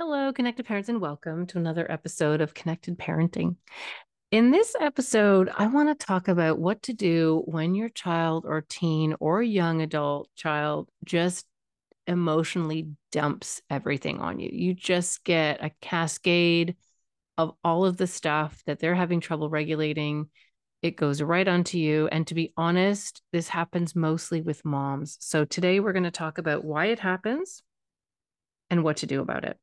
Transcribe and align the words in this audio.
Hello, 0.00 0.32
connected 0.32 0.64
parents, 0.64 0.88
and 0.88 1.00
welcome 1.00 1.44
to 1.48 1.58
another 1.58 1.90
episode 1.90 2.40
of 2.40 2.54
Connected 2.54 2.96
Parenting. 2.96 3.56
In 4.30 4.52
this 4.52 4.76
episode, 4.80 5.50
I 5.58 5.66
want 5.66 5.88
to 5.88 6.06
talk 6.06 6.28
about 6.28 6.60
what 6.60 6.82
to 6.84 6.92
do 6.92 7.42
when 7.46 7.74
your 7.74 7.88
child 7.88 8.44
or 8.46 8.60
teen 8.60 9.16
or 9.18 9.42
young 9.42 9.82
adult 9.82 10.28
child 10.36 10.88
just 11.04 11.46
emotionally 12.06 12.90
dumps 13.10 13.60
everything 13.68 14.20
on 14.20 14.38
you. 14.38 14.48
You 14.52 14.72
just 14.72 15.24
get 15.24 15.64
a 15.64 15.72
cascade 15.80 16.76
of 17.36 17.56
all 17.64 17.84
of 17.84 17.96
the 17.96 18.06
stuff 18.06 18.62
that 18.66 18.78
they're 18.78 18.94
having 18.94 19.18
trouble 19.18 19.50
regulating. 19.50 20.28
It 20.80 20.94
goes 20.94 21.20
right 21.20 21.48
onto 21.48 21.76
you. 21.76 22.06
And 22.06 22.24
to 22.28 22.36
be 22.36 22.52
honest, 22.56 23.20
this 23.32 23.48
happens 23.48 23.96
mostly 23.96 24.42
with 24.42 24.64
moms. 24.64 25.16
So 25.18 25.44
today 25.44 25.80
we're 25.80 25.92
going 25.92 26.04
to 26.04 26.12
talk 26.12 26.38
about 26.38 26.64
why 26.64 26.86
it 26.86 27.00
happens 27.00 27.64
and 28.70 28.84
what 28.84 28.98
to 28.98 29.06
do 29.06 29.20
about 29.22 29.44
it. 29.44 29.58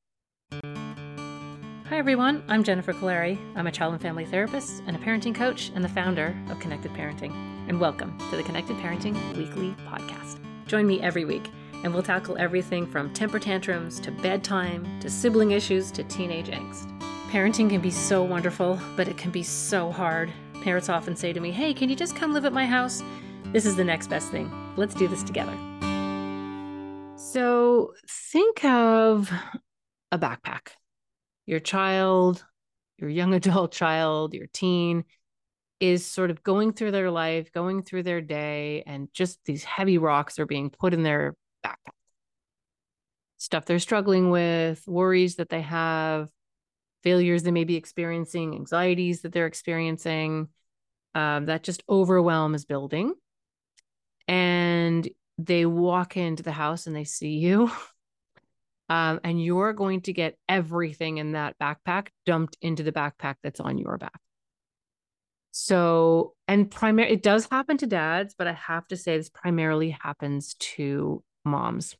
Hi, 1.89 1.99
everyone. 1.99 2.43
I'm 2.47 2.63
Jennifer 2.63 2.93
Kolari. 2.93 3.37
I'm 3.55 3.67
a 3.67 3.71
child 3.71 3.93
and 3.93 4.01
family 4.01 4.25
therapist 4.25 4.81
and 4.87 4.95
a 4.95 4.99
parenting 4.99 5.35
coach 5.35 5.71
and 5.75 5.85
the 5.85 5.89
founder 5.89 6.35
of 6.49 6.59
Connected 6.59 6.91
Parenting. 6.93 7.31
And 7.67 7.79
welcome 7.79 8.17
to 8.31 8.35
the 8.35 8.41
Connected 8.41 8.75
Parenting 8.77 9.13
Weekly 9.37 9.75
Podcast. 9.87 10.39
Join 10.65 10.87
me 10.87 10.99
every 11.01 11.25
week, 11.25 11.47
and 11.83 11.93
we'll 11.93 12.01
tackle 12.01 12.39
everything 12.39 12.87
from 12.87 13.13
temper 13.13 13.37
tantrums 13.37 13.99
to 13.99 14.11
bedtime 14.11 14.99
to 14.99 15.11
sibling 15.11 15.51
issues 15.51 15.91
to 15.91 16.03
teenage 16.05 16.47
angst. 16.47 16.89
Parenting 17.29 17.69
can 17.69 17.81
be 17.81 17.91
so 17.91 18.23
wonderful, 18.23 18.79
but 18.95 19.07
it 19.07 19.15
can 19.15 19.29
be 19.29 19.43
so 19.43 19.91
hard. 19.91 20.33
Parents 20.63 20.89
often 20.89 21.15
say 21.15 21.33
to 21.33 21.39
me, 21.39 21.51
Hey, 21.51 21.71
can 21.71 21.87
you 21.87 21.95
just 21.95 22.15
come 22.15 22.33
live 22.33 22.45
at 22.45 22.51
my 22.51 22.65
house? 22.65 23.03
This 23.53 23.67
is 23.67 23.75
the 23.75 23.85
next 23.85 24.07
best 24.07 24.31
thing. 24.31 24.51
Let's 24.75 24.95
do 24.95 25.07
this 25.07 25.21
together. 25.21 25.55
So 27.15 27.93
think 28.07 28.65
of 28.65 29.31
a 30.11 30.17
backpack 30.17 30.69
your 31.45 31.59
child, 31.59 32.45
your 32.97 33.09
young 33.09 33.33
adult 33.39 33.71
child, 33.71 34.33
your 34.33 34.47
teen 34.47 35.05
is 35.79 36.05
sort 36.05 36.31
of 36.31 36.43
going 36.43 36.71
through 36.73 36.91
their 36.91 37.11
life, 37.11 37.51
going 37.51 37.83
through 37.83 38.03
their 38.03 38.21
day, 38.21 38.83
and 38.85 39.09
just 39.13 39.39
these 39.45 39.63
heavy 39.63 39.97
rocks 39.97 40.39
are 40.39 40.45
being 40.45 40.69
put 40.69 40.93
in 40.93 41.03
their 41.03 41.35
backpack. 41.65 41.75
Stuff 43.37 43.65
they're 43.65 43.79
struggling 43.79 44.29
with, 44.29 44.81
worries 44.87 45.35
that 45.35 45.49
they 45.49 45.61
have, 45.61 46.29
failures 47.03 47.43
they 47.43 47.51
may 47.51 47.65
be 47.65 47.75
experiencing, 47.75 48.55
anxieties 48.55 49.21
that 49.21 49.33
they're 49.33 49.45
experiencing, 49.45 50.47
um, 51.13 51.45
that 51.45 51.63
just 51.63 51.83
overwhelm 51.89 52.55
is 52.55 52.65
building. 52.65 53.13
And 54.27 55.07
they 55.37 55.65
walk 55.65 56.17
into 56.17 56.43
the 56.43 56.51
house 56.51 56.87
and 56.87 56.95
they 56.95 57.03
see 57.03 57.37
you 57.37 57.69
Um, 58.89 59.19
and 59.23 59.43
you're 59.43 59.73
going 59.73 60.01
to 60.01 60.13
get 60.13 60.37
everything 60.47 61.17
in 61.17 61.31
that 61.31 61.57
backpack 61.59 62.09
dumped 62.25 62.57
into 62.61 62.83
the 62.83 62.91
backpack 62.91 63.35
that's 63.41 63.59
on 63.59 63.77
your 63.77 63.97
back. 63.97 64.19
So, 65.51 66.33
and 66.47 66.69
primary, 66.69 67.13
it 67.13 67.23
does 67.23 67.47
happen 67.49 67.77
to 67.77 67.87
dads, 67.87 68.35
but 68.37 68.45
I 68.45 68.53
have 68.53 68.85
to 68.89 68.97
say 68.97 69.17
this 69.17 69.29
primarily 69.29 69.91
happens 69.91 70.55
to 70.55 71.23
moms. 71.45 71.95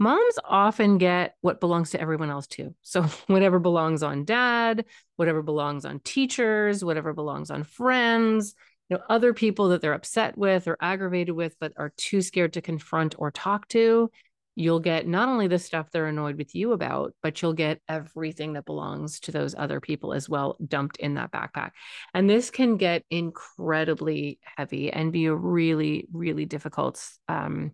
Moms 0.00 0.38
often 0.44 0.98
get 0.98 1.36
what 1.40 1.60
belongs 1.60 1.90
to 1.90 2.00
everyone 2.00 2.30
else 2.30 2.48
too. 2.48 2.74
So, 2.82 3.02
whatever 3.28 3.60
belongs 3.60 4.02
on 4.02 4.24
dad, 4.24 4.86
whatever 5.16 5.40
belongs 5.40 5.84
on 5.84 6.00
teachers, 6.00 6.84
whatever 6.84 7.12
belongs 7.12 7.50
on 7.50 7.62
friends, 7.62 8.54
you 8.88 8.96
know, 8.96 9.02
other 9.08 9.32
people 9.32 9.68
that 9.68 9.80
they're 9.80 9.92
upset 9.92 10.36
with 10.36 10.66
or 10.66 10.76
aggravated 10.80 11.34
with, 11.34 11.56
but 11.60 11.72
are 11.76 11.92
too 11.96 12.22
scared 12.22 12.54
to 12.54 12.60
confront 12.60 13.14
or 13.18 13.30
talk 13.30 13.68
to, 13.68 14.10
you'll 14.58 14.80
get 14.80 15.06
not 15.06 15.28
only 15.28 15.46
the 15.46 15.58
stuff 15.58 15.88
they're 15.92 16.08
annoyed 16.08 16.36
with 16.36 16.52
you 16.52 16.72
about, 16.72 17.14
but 17.22 17.40
you'll 17.40 17.52
get 17.52 17.80
everything 17.88 18.54
that 18.54 18.64
belongs 18.64 19.20
to 19.20 19.30
those 19.30 19.54
other 19.56 19.80
people 19.80 20.12
as 20.12 20.28
well 20.28 20.56
dumped 20.66 20.96
in 20.96 21.14
that 21.14 21.30
backpack. 21.30 21.70
And 22.12 22.28
this 22.28 22.50
can 22.50 22.76
get 22.76 23.04
incredibly 23.08 24.40
heavy 24.56 24.92
and 24.92 25.12
be 25.12 25.26
a 25.26 25.34
really, 25.34 26.08
really 26.12 26.44
difficult 26.44 27.00
um, 27.28 27.70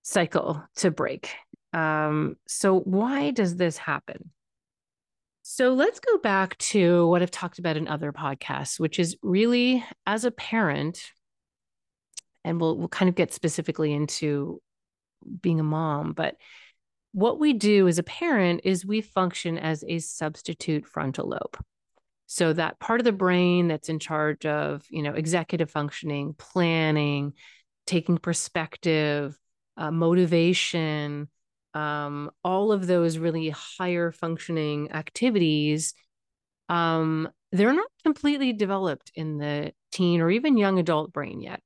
cycle 0.00 0.64
to 0.76 0.90
break. 0.90 1.34
Um, 1.74 2.36
so, 2.48 2.80
why 2.80 3.32
does 3.32 3.56
this 3.56 3.76
happen? 3.76 4.30
So, 5.42 5.74
let's 5.74 6.00
go 6.00 6.16
back 6.16 6.56
to 6.58 7.06
what 7.08 7.20
I've 7.20 7.30
talked 7.30 7.58
about 7.58 7.76
in 7.76 7.88
other 7.88 8.10
podcasts, 8.10 8.80
which 8.80 8.98
is 8.98 9.18
really 9.22 9.84
as 10.06 10.24
a 10.24 10.30
parent, 10.30 11.10
and 12.42 12.58
we'll, 12.58 12.78
we'll 12.78 12.88
kind 12.88 13.10
of 13.10 13.14
get 13.16 13.34
specifically 13.34 13.92
into 13.92 14.62
being 15.40 15.60
a 15.60 15.64
mom, 15.64 16.12
but 16.12 16.36
what 17.12 17.38
we 17.38 17.52
do 17.52 17.86
as 17.86 17.98
a 17.98 18.02
parent 18.02 18.62
is 18.64 18.84
we 18.84 19.00
function 19.00 19.56
as 19.56 19.84
a 19.86 20.00
substitute 20.00 20.86
frontal 20.86 21.28
lobe. 21.28 21.56
So 22.26 22.52
that 22.52 22.80
part 22.80 23.00
of 23.00 23.04
the 23.04 23.12
brain 23.12 23.68
that's 23.68 23.88
in 23.88 23.98
charge 23.98 24.46
of, 24.46 24.84
you 24.90 25.02
know, 25.02 25.12
executive 25.12 25.70
functioning, 25.70 26.34
planning, 26.36 27.34
taking 27.86 28.18
perspective, 28.18 29.38
uh, 29.76 29.90
motivation, 29.90 31.28
um, 31.74 32.30
all 32.42 32.72
of 32.72 32.86
those 32.86 33.18
really 33.18 33.50
higher 33.50 34.10
functioning 34.10 34.90
activities, 34.92 35.94
um, 36.68 37.28
they're 37.52 37.72
not 37.72 37.90
completely 38.02 38.52
developed 38.52 39.12
in 39.14 39.38
the 39.38 39.72
teen 39.92 40.20
or 40.20 40.30
even 40.30 40.56
young 40.56 40.78
adult 40.78 41.12
brain 41.12 41.40
yet. 41.40 41.60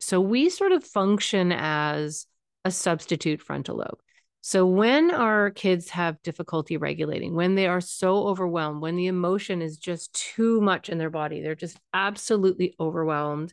So 0.00 0.20
we 0.20 0.48
sort 0.48 0.72
of 0.72 0.84
function 0.84 1.52
as 1.52 2.26
a 2.64 2.70
substitute 2.70 3.40
frontal 3.40 3.76
lobe. 3.76 3.98
So 4.40 4.66
when 4.66 5.10
our 5.10 5.50
kids 5.50 5.90
have 5.90 6.22
difficulty 6.22 6.76
regulating, 6.76 7.34
when 7.34 7.54
they 7.54 7.66
are 7.66 7.80
so 7.80 8.28
overwhelmed, 8.28 8.80
when 8.80 8.96
the 8.96 9.08
emotion 9.08 9.60
is 9.62 9.76
just 9.76 10.14
too 10.14 10.60
much 10.60 10.88
in 10.88 10.98
their 10.98 11.10
body, 11.10 11.42
they're 11.42 11.54
just 11.54 11.78
absolutely 11.92 12.74
overwhelmed, 12.78 13.52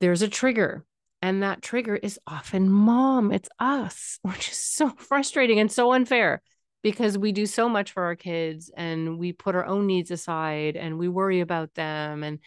there's 0.00 0.22
a 0.22 0.28
trigger. 0.28 0.84
And 1.20 1.42
that 1.42 1.62
trigger 1.62 1.96
is 1.96 2.20
often 2.26 2.70
mom, 2.70 3.32
it's 3.32 3.48
us, 3.58 4.18
which 4.22 4.50
is 4.50 4.58
so 4.58 4.90
frustrating 4.90 5.58
and 5.58 5.72
so 5.72 5.92
unfair 5.92 6.42
because 6.82 7.18
we 7.18 7.32
do 7.32 7.46
so 7.46 7.68
much 7.68 7.92
for 7.92 8.04
our 8.04 8.14
kids 8.14 8.70
and 8.76 9.18
we 9.18 9.32
put 9.32 9.56
our 9.56 9.66
own 9.66 9.86
needs 9.86 10.10
aside 10.10 10.76
and 10.76 10.98
we 10.98 11.08
worry 11.08 11.40
about 11.40 11.74
them 11.74 12.22
and 12.22 12.38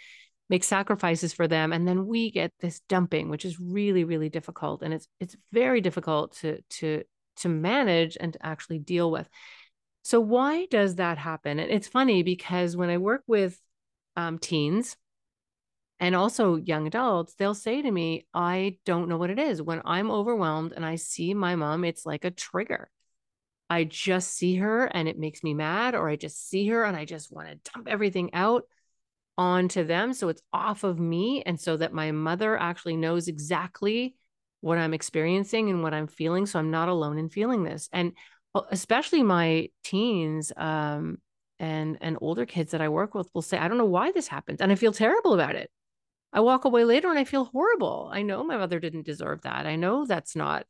make 0.52 0.64
sacrifices 0.66 1.32
for 1.32 1.48
them 1.48 1.72
and 1.72 1.88
then 1.88 2.06
we 2.06 2.30
get 2.30 2.52
this 2.60 2.82
dumping 2.90 3.30
which 3.30 3.46
is 3.46 3.58
really 3.60 4.04
really 4.04 4.28
difficult 4.28 4.84
and 4.84 4.94
it's 4.94 5.08
it's 5.22 5.36
very 5.54 5.80
difficult 5.80 6.36
to 6.36 6.62
to 6.70 7.02
to 7.38 7.50
manage 7.50 8.18
and 8.20 8.34
to 8.34 8.46
actually 8.46 8.80
deal 8.80 9.10
with. 9.10 9.28
So 10.04 10.20
why 10.20 10.68
does 10.70 10.96
that 10.96 11.18
happen? 11.18 11.60
And 11.60 11.72
it's 11.72 11.88
funny 11.88 12.22
because 12.22 12.76
when 12.76 12.90
i 12.90 12.98
work 12.98 13.24
with 13.28 13.60
um, 14.16 14.38
teens 14.40 14.98
and 16.00 16.16
also 16.16 16.56
young 16.58 16.86
adults 16.86 17.36
they'll 17.36 17.54
say 17.54 17.82
to 17.82 17.90
me 17.90 18.26
i 18.34 18.78
don't 18.86 19.08
know 19.08 19.18
what 19.18 19.30
it 19.30 19.40
is. 19.40 19.62
When 19.62 19.82
i'm 19.86 20.12
overwhelmed 20.12 20.74
and 20.74 20.86
i 20.86 20.96
see 20.98 21.34
my 21.34 21.56
mom 21.56 21.86
it's 21.86 22.06
like 22.06 22.26
a 22.26 22.32
trigger. 22.32 22.90
I 23.70 23.86
just 23.86 24.34
see 24.34 24.58
her 24.58 24.86
and 24.86 25.08
it 25.08 25.18
makes 25.18 25.44
me 25.44 25.54
mad 25.54 25.96
or 25.96 26.10
i 26.10 26.18
just 26.18 26.50
see 26.50 26.68
her 26.68 26.84
and 26.84 26.98
i 26.98 27.06
just 27.06 27.32
want 27.32 27.48
to 27.48 27.72
dump 27.72 27.88
everything 27.88 28.34
out 28.34 28.64
onto 29.38 29.84
them. 29.84 30.14
So 30.14 30.30
it's 30.30 30.42
off 30.54 30.84
of 30.84 31.00
me. 31.00 31.44
And 31.46 31.60
so 31.60 31.78
that 31.78 31.94
my 31.94 32.12
mother 32.12 32.58
actually 32.58 32.98
knows 32.98 33.28
exactly 33.28 34.16
what 34.62 34.78
I'm 34.78 34.94
experiencing 34.94 35.70
and 35.70 35.82
what 35.82 35.94
I'm 35.94 36.08
feeling. 36.08 36.46
So 36.46 36.60
I'm 36.60 36.72
not 36.72 36.90
alone 36.90 37.18
in 37.18 37.30
feeling 37.30 37.64
this. 37.64 37.90
And 37.92 38.14
especially 38.70 39.24
my 39.24 39.70
teens 39.84 40.52
um, 40.56 41.18
and, 41.60 41.98
and 42.02 42.18
older 42.22 42.46
kids 42.46 42.72
that 42.72 42.82
I 42.82 42.90
work 42.90 43.16
with 43.16 43.30
will 43.34 43.42
say, 43.42 43.58
I 43.58 43.68
don't 43.68 43.78
know 43.78 43.86
why 43.86 44.12
this 44.12 44.28
happened. 44.28 44.62
And 44.62 44.72
I 44.72 44.76
feel 44.76 44.92
terrible 44.92 45.34
about 45.34 45.56
it. 45.56 45.72
I 46.34 46.40
walk 46.42 46.66
away 46.66 46.86
later 46.86 47.10
and 47.10 47.20
I 47.20 47.24
feel 47.24 47.46
horrible. 47.46 48.10
I 48.14 48.22
know 48.22 48.44
my 48.44 48.58
mother 48.58 48.80
didn't 48.80 49.06
deserve 49.06 49.42
that. 49.42 49.66
I 49.66 49.76
know 49.76 50.06
that's 50.06 50.36
not 50.36 50.66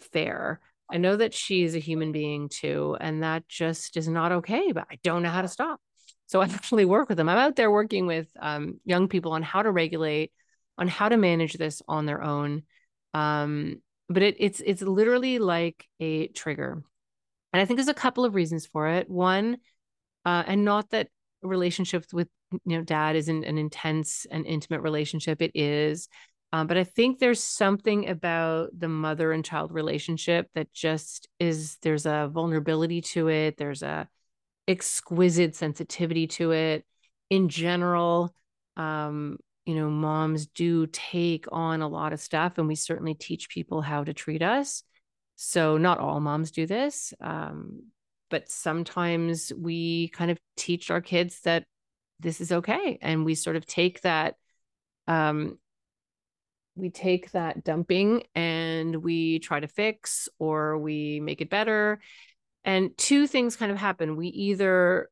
fair. 0.00 0.60
I 0.90 0.98
know 0.98 1.16
that 1.16 1.34
she 1.34 1.62
is 1.62 1.74
a 1.74 1.80
human 1.80 2.12
being 2.12 2.48
too. 2.48 2.96
And 3.00 3.22
that 3.22 3.48
just 3.48 3.96
is 3.96 4.08
not 4.08 4.32
okay, 4.32 4.72
but 4.72 4.86
I 4.90 4.98
don't 5.02 5.22
know 5.22 5.30
how 5.30 5.42
to 5.42 5.48
stop. 5.48 5.80
So 6.26 6.40
I 6.40 6.44
actually 6.52 6.84
work 6.84 7.08
with 7.08 7.18
them. 7.18 7.28
I'm 7.28 7.38
out 7.38 7.56
there 7.56 7.70
working 7.70 8.06
with 8.06 8.28
um, 8.40 8.80
young 8.84 9.08
people 9.08 9.32
on 9.32 9.42
how 9.42 9.62
to 9.62 9.70
regulate, 9.70 10.32
on 10.78 10.88
how 10.88 11.08
to 11.08 11.16
manage 11.16 11.54
this 11.54 11.82
on 11.88 12.06
their 12.06 12.22
own. 12.22 12.62
Um, 13.12 13.82
but 14.08 14.22
it, 14.22 14.36
it's 14.38 14.60
it's 14.64 14.82
literally 14.82 15.38
like 15.38 15.88
a 16.00 16.28
trigger, 16.28 16.82
and 17.52 17.62
I 17.62 17.64
think 17.64 17.78
there's 17.78 17.88
a 17.88 17.94
couple 17.94 18.24
of 18.24 18.34
reasons 18.34 18.66
for 18.66 18.88
it. 18.88 19.08
One, 19.08 19.58
uh, 20.24 20.42
and 20.46 20.64
not 20.64 20.90
that 20.90 21.08
relationships 21.42 22.12
with 22.12 22.28
you 22.52 22.76
know 22.78 22.82
dad 22.82 23.16
isn't 23.16 23.44
an 23.44 23.56
intense 23.58 24.26
and 24.30 24.46
intimate 24.46 24.80
relationship. 24.82 25.40
It 25.40 25.52
is. 25.54 26.08
Um, 26.52 26.68
but 26.68 26.76
I 26.76 26.84
think 26.84 27.18
there's 27.18 27.42
something 27.42 28.08
about 28.08 28.70
the 28.78 28.86
mother 28.86 29.32
and 29.32 29.44
child 29.44 29.72
relationship 29.72 30.48
that 30.54 30.72
just 30.72 31.28
is 31.40 31.78
there's 31.82 32.06
a 32.06 32.30
vulnerability 32.32 33.00
to 33.00 33.28
it. 33.28 33.56
There's 33.56 33.82
a 33.82 34.08
exquisite 34.66 35.54
sensitivity 35.54 36.26
to 36.26 36.52
it. 36.52 36.84
In 37.30 37.48
general, 37.48 38.34
um, 38.76 39.38
you 39.64 39.74
know, 39.74 39.88
moms 39.88 40.46
do 40.46 40.86
take 40.86 41.46
on 41.50 41.80
a 41.80 41.88
lot 41.88 42.12
of 42.12 42.20
stuff, 42.20 42.58
and 42.58 42.68
we 42.68 42.74
certainly 42.74 43.14
teach 43.14 43.48
people 43.48 43.80
how 43.80 44.04
to 44.04 44.12
treat 44.12 44.42
us. 44.42 44.82
So, 45.36 45.78
not 45.78 45.98
all 45.98 46.20
moms 46.20 46.50
do 46.50 46.66
this, 46.66 47.14
um, 47.20 47.84
but 48.30 48.50
sometimes 48.50 49.52
we 49.56 50.08
kind 50.08 50.30
of 50.30 50.38
teach 50.56 50.90
our 50.90 51.00
kids 51.00 51.40
that 51.42 51.64
this 52.20 52.40
is 52.40 52.52
okay. 52.52 52.98
And 53.00 53.24
we 53.24 53.34
sort 53.34 53.56
of 53.56 53.66
take 53.66 54.00
that, 54.02 54.36
um, 55.06 55.58
we 56.76 56.90
take 56.90 57.30
that 57.32 57.64
dumping 57.64 58.24
and 58.34 58.96
we 58.96 59.38
try 59.38 59.60
to 59.60 59.68
fix 59.68 60.28
or 60.38 60.78
we 60.78 61.20
make 61.20 61.40
it 61.40 61.50
better. 61.50 62.00
And 62.64 62.96
two 62.96 63.26
things 63.26 63.56
kind 63.56 63.70
of 63.70 63.78
happen. 63.78 64.16
We 64.16 64.28
either 64.28 65.10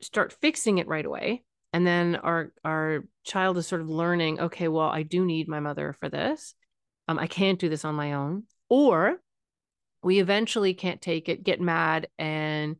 start 0.00 0.32
fixing 0.32 0.78
it 0.78 0.86
right 0.88 1.04
away 1.04 1.42
and 1.72 1.86
then 1.86 2.16
our 2.16 2.52
our 2.64 3.04
child 3.24 3.58
is 3.58 3.66
sort 3.66 3.80
of 3.80 3.88
learning 3.88 4.40
okay 4.40 4.68
well 4.68 4.88
i 4.88 5.02
do 5.02 5.24
need 5.24 5.48
my 5.48 5.60
mother 5.60 5.94
for 6.00 6.08
this. 6.08 6.54
Um, 7.08 7.18
i 7.18 7.26
can't 7.26 7.58
do 7.58 7.68
this 7.68 7.84
on 7.84 7.94
my 7.94 8.14
own. 8.14 8.44
Or 8.68 9.20
we 10.02 10.20
eventually 10.20 10.74
can't 10.74 11.00
take 11.00 11.28
it 11.28 11.44
get 11.44 11.60
mad 11.60 12.08
and 12.18 12.76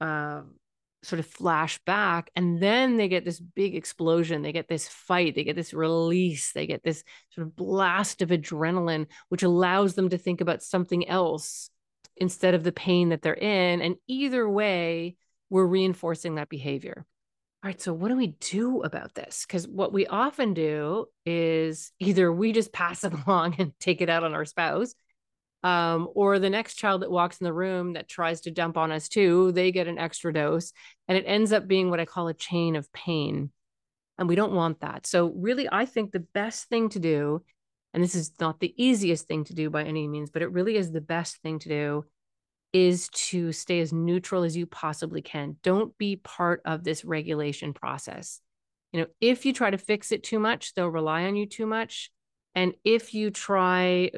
uh, 0.00 0.42
sort 1.02 1.20
of 1.20 1.26
flash 1.26 1.78
back 1.84 2.30
and 2.34 2.60
then 2.62 2.96
they 2.96 3.08
get 3.08 3.24
this 3.24 3.40
big 3.40 3.74
explosion. 3.74 4.42
They 4.42 4.52
get 4.52 4.68
this 4.68 4.88
fight. 4.88 5.34
They 5.34 5.44
get 5.44 5.56
this 5.56 5.72
release. 5.72 6.52
They 6.52 6.66
get 6.66 6.82
this 6.82 7.04
sort 7.30 7.46
of 7.46 7.56
blast 7.56 8.22
of 8.22 8.30
adrenaline 8.30 9.06
which 9.28 9.42
allows 9.42 9.94
them 9.94 10.08
to 10.10 10.18
think 10.18 10.40
about 10.40 10.62
something 10.62 11.08
else 11.08 11.70
instead 12.16 12.54
of 12.54 12.64
the 12.64 12.72
pain 12.72 13.10
that 13.10 13.22
they're 13.22 13.34
in 13.34 13.82
and 13.82 13.96
either 14.06 14.48
way 14.48 15.16
we're 15.50 15.66
reinforcing 15.66 16.36
that 16.36 16.48
behavior 16.48 17.04
all 17.64 17.68
right, 17.68 17.80
so 17.80 17.94
what 17.94 18.08
do 18.08 18.16
we 18.16 18.26
do 18.26 18.82
about 18.82 19.14
this? 19.14 19.46
Because 19.46 19.66
what 19.66 19.90
we 19.90 20.06
often 20.06 20.52
do 20.52 21.06
is 21.24 21.92
either 21.98 22.30
we 22.30 22.52
just 22.52 22.74
pass 22.74 23.04
it 23.04 23.14
along 23.26 23.54
and 23.58 23.72
take 23.80 24.02
it 24.02 24.10
out 24.10 24.22
on 24.22 24.34
our 24.34 24.44
spouse, 24.44 24.94
um, 25.62 26.06
or 26.14 26.38
the 26.38 26.50
next 26.50 26.74
child 26.74 27.00
that 27.00 27.10
walks 27.10 27.38
in 27.38 27.46
the 27.46 27.54
room 27.54 27.94
that 27.94 28.06
tries 28.06 28.42
to 28.42 28.50
dump 28.50 28.76
on 28.76 28.92
us 28.92 29.08
too, 29.08 29.50
they 29.52 29.72
get 29.72 29.88
an 29.88 29.98
extra 29.98 30.30
dose. 30.30 30.74
And 31.08 31.16
it 31.16 31.24
ends 31.26 31.54
up 31.54 31.66
being 31.66 31.88
what 31.88 32.00
I 32.00 32.04
call 32.04 32.28
a 32.28 32.34
chain 32.34 32.76
of 32.76 32.92
pain. 32.92 33.50
And 34.18 34.28
we 34.28 34.34
don't 34.36 34.52
want 34.52 34.80
that. 34.80 35.06
So, 35.06 35.32
really, 35.34 35.66
I 35.72 35.86
think 35.86 36.12
the 36.12 36.26
best 36.34 36.68
thing 36.68 36.90
to 36.90 36.98
do, 37.00 37.42
and 37.94 38.02
this 38.02 38.16
is 38.16 38.32
not 38.40 38.60
the 38.60 38.74
easiest 38.76 39.28
thing 39.28 39.44
to 39.44 39.54
do 39.54 39.70
by 39.70 39.84
any 39.84 40.08
means, 40.08 40.30
but 40.30 40.42
it 40.42 40.52
really 40.52 40.76
is 40.76 40.90
the 40.90 41.00
best 41.00 41.36
thing 41.42 41.60
to 41.60 41.68
do, 41.68 42.04
is 42.72 43.08
to 43.10 43.52
stay 43.52 43.78
as 43.78 43.92
neutral 43.92 44.42
as 44.42 44.56
you 44.56 44.66
possibly 44.66 45.22
can. 45.22 45.56
Don't 45.62 45.96
be 45.96 46.16
part 46.16 46.60
of 46.64 46.82
this 46.82 47.04
regulation 47.04 47.72
process. 47.72 48.40
You 48.92 49.00
know, 49.00 49.06
if 49.20 49.46
you 49.46 49.52
try 49.52 49.70
to 49.70 49.78
fix 49.78 50.10
it 50.10 50.24
too 50.24 50.40
much, 50.40 50.74
they'll 50.74 50.88
rely 50.88 51.24
on 51.24 51.36
you 51.36 51.46
too 51.46 51.66
much. 51.66 52.10
And 52.56 52.74
if 52.84 53.14
you 53.14 53.30
try, 53.30 54.10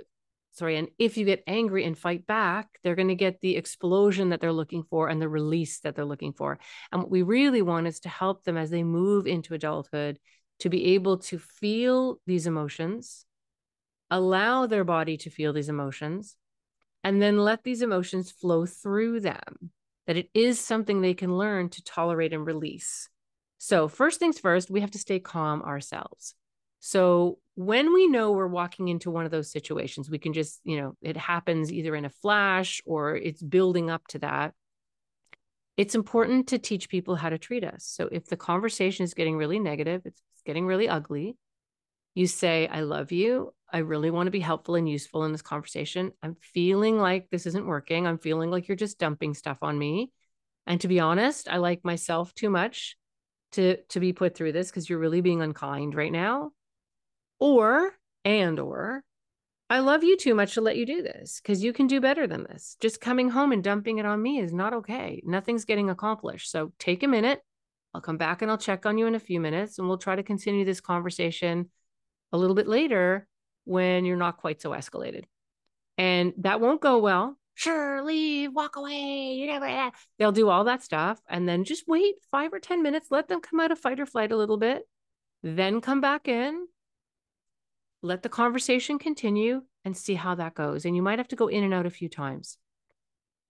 sorry, 0.52 0.78
and 0.78 0.88
if 0.98 1.18
you 1.18 1.26
get 1.26 1.44
angry 1.46 1.84
and 1.84 1.98
fight 1.98 2.26
back, 2.26 2.68
they're 2.82 2.94
going 2.94 3.08
to 3.08 3.14
get 3.14 3.42
the 3.42 3.56
explosion 3.56 4.30
that 4.30 4.40
they're 4.40 4.52
looking 4.52 4.84
for 4.84 5.08
and 5.08 5.20
the 5.20 5.28
release 5.28 5.80
that 5.80 5.94
they're 5.94 6.06
looking 6.06 6.32
for. 6.32 6.58
And 6.92 7.02
what 7.02 7.10
we 7.10 7.20
really 7.20 7.60
want 7.60 7.86
is 7.86 8.00
to 8.00 8.08
help 8.08 8.44
them 8.44 8.56
as 8.56 8.70
they 8.70 8.82
move 8.82 9.26
into 9.26 9.52
adulthood 9.52 10.18
to 10.60 10.70
be 10.70 10.94
able 10.94 11.18
to 11.18 11.38
feel 11.38 12.20
these 12.26 12.46
emotions, 12.46 13.25
allow 14.10 14.66
their 14.66 14.84
body 14.84 15.16
to 15.18 15.30
feel 15.30 15.52
these 15.52 15.68
emotions, 15.68 16.36
and 17.02 17.20
then 17.20 17.38
let 17.38 17.62
these 17.62 17.82
emotions 17.82 18.30
flow 18.30 18.66
through 18.66 19.20
them, 19.20 19.70
that 20.06 20.16
it 20.16 20.28
is 20.34 20.60
something 20.60 21.00
they 21.00 21.14
can 21.14 21.36
learn 21.36 21.68
to 21.70 21.84
tolerate 21.84 22.32
and 22.32 22.46
release. 22.46 23.08
So, 23.58 23.88
first 23.88 24.18
things 24.18 24.38
first, 24.38 24.70
we 24.70 24.80
have 24.80 24.90
to 24.92 24.98
stay 24.98 25.18
calm 25.18 25.62
ourselves. 25.62 26.34
So, 26.80 27.38
when 27.54 27.92
we 27.94 28.06
know 28.06 28.32
we're 28.32 28.46
walking 28.46 28.88
into 28.88 29.10
one 29.10 29.24
of 29.24 29.30
those 29.30 29.50
situations, 29.50 30.10
we 30.10 30.18
can 30.18 30.32
just, 30.32 30.60
you 30.64 30.80
know, 30.80 30.96
it 31.00 31.16
happens 31.16 31.72
either 31.72 31.94
in 31.96 32.04
a 32.04 32.10
flash 32.10 32.82
or 32.84 33.16
it's 33.16 33.42
building 33.42 33.90
up 33.90 34.06
to 34.08 34.18
that. 34.20 34.54
It's 35.76 35.94
important 35.94 36.48
to 36.48 36.58
teach 36.58 36.88
people 36.88 37.16
how 37.16 37.30
to 37.30 37.38
treat 37.38 37.64
us. 37.64 37.84
So, 37.84 38.08
if 38.12 38.26
the 38.26 38.36
conversation 38.36 39.04
is 39.04 39.14
getting 39.14 39.36
really 39.36 39.58
negative, 39.58 40.02
it's 40.04 40.20
getting 40.44 40.66
really 40.66 40.88
ugly, 40.88 41.36
you 42.14 42.26
say, 42.26 42.68
I 42.68 42.80
love 42.80 43.10
you. 43.10 43.52
I 43.72 43.78
really 43.78 44.10
want 44.10 44.26
to 44.26 44.32
be 44.32 44.40
helpful 44.40 44.76
and 44.76 44.88
useful 44.88 45.24
in 45.24 45.32
this 45.32 45.42
conversation. 45.42 46.12
I'm 46.22 46.36
feeling 46.40 46.98
like 46.98 47.28
this 47.30 47.46
isn't 47.46 47.66
working. 47.66 48.06
I'm 48.06 48.18
feeling 48.18 48.50
like 48.50 48.68
you're 48.68 48.76
just 48.76 48.98
dumping 48.98 49.34
stuff 49.34 49.58
on 49.62 49.78
me. 49.78 50.12
And 50.66 50.80
to 50.80 50.88
be 50.88 51.00
honest, 51.00 51.48
I 51.48 51.58
like 51.58 51.84
myself 51.84 52.34
too 52.34 52.50
much 52.50 52.96
to 53.52 53.76
to 53.88 54.00
be 54.00 54.12
put 54.12 54.34
through 54.34 54.52
this 54.52 54.70
because 54.70 54.88
you're 54.88 54.98
really 54.98 55.20
being 55.20 55.42
unkind 55.42 55.94
right 55.94 56.12
now. 56.12 56.52
Or 57.38 57.92
and 58.24 58.58
or 58.58 59.02
I 59.68 59.80
love 59.80 60.04
you 60.04 60.16
too 60.16 60.34
much 60.34 60.54
to 60.54 60.60
let 60.60 60.76
you 60.76 60.86
do 60.86 61.02
this 61.02 61.40
because 61.40 61.62
you 61.62 61.72
can 61.72 61.88
do 61.88 62.00
better 62.00 62.26
than 62.26 62.44
this. 62.44 62.76
Just 62.80 63.00
coming 63.00 63.30
home 63.30 63.50
and 63.50 63.64
dumping 63.64 63.98
it 63.98 64.06
on 64.06 64.22
me 64.22 64.38
is 64.38 64.52
not 64.52 64.74
okay. 64.74 65.20
Nothing's 65.24 65.64
getting 65.64 65.90
accomplished. 65.90 66.50
So 66.50 66.72
take 66.78 67.02
a 67.02 67.08
minute. 67.08 67.40
I'll 67.92 68.00
come 68.00 68.16
back 68.16 68.42
and 68.42 68.50
I'll 68.50 68.58
check 68.58 68.86
on 68.86 68.98
you 68.98 69.06
in 69.06 69.16
a 69.16 69.20
few 69.20 69.40
minutes 69.40 69.78
and 69.78 69.88
we'll 69.88 69.98
try 69.98 70.14
to 70.14 70.22
continue 70.22 70.64
this 70.64 70.80
conversation 70.80 71.70
a 72.32 72.38
little 72.38 72.54
bit 72.54 72.68
later 72.68 73.26
when 73.66 74.06
you're 74.06 74.16
not 74.16 74.38
quite 74.38 74.62
so 74.62 74.70
escalated. 74.70 75.24
And 75.98 76.32
that 76.38 76.60
won't 76.60 76.80
go 76.80 76.98
well. 76.98 77.36
Sure, 77.54 78.02
leave, 78.02 78.52
walk 78.52 78.76
away. 78.76 79.34
You 79.34 79.46
never. 79.46 79.90
They'll 80.18 80.32
do 80.32 80.48
all 80.48 80.64
that 80.64 80.82
stuff, 80.82 81.20
and 81.28 81.48
then 81.48 81.64
just 81.64 81.88
wait 81.88 82.16
five 82.30 82.52
or 82.52 82.60
ten 82.60 82.82
minutes. 82.82 83.08
Let 83.10 83.28
them 83.28 83.40
come 83.40 83.60
out 83.60 83.72
of 83.72 83.78
fight 83.78 83.98
or 83.98 84.06
flight 84.06 84.30
a 84.30 84.36
little 84.36 84.58
bit, 84.58 84.86
then 85.42 85.80
come 85.80 86.00
back 86.00 86.28
in. 86.28 86.66
Let 88.02 88.22
the 88.22 88.28
conversation 88.28 88.98
continue 88.98 89.62
and 89.84 89.96
see 89.96 90.14
how 90.14 90.34
that 90.34 90.54
goes. 90.54 90.84
And 90.84 90.94
you 90.94 91.02
might 91.02 91.18
have 91.18 91.28
to 91.28 91.36
go 91.36 91.48
in 91.48 91.64
and 91.64 91.72
out 91.72 91.86
a 91.86 91.90
few 91.90 92.10
times. 92.10 92.58